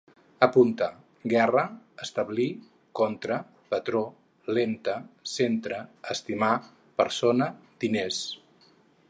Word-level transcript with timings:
Apunta: 0.45 0.85
guerra, 1.33 1.65
establir, 2.05 2.47
contra, 3.01 3.37
patró, 3.75 4.01
lenta, 4.59 4.97
centre, 5.35 5.83
estimar, 6.17 6.53
persona, 7.05 7.53
diners 7.87 8.21